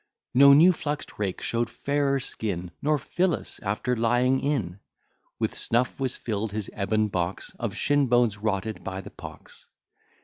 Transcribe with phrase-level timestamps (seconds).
[0.33, 4.79] No new flux'd rake show'd fairer skin; Nor Phyllis after lying in.
[5.37, 9.67] With snuff was fill'd his ebon box, Of shin bones rotted by the pox.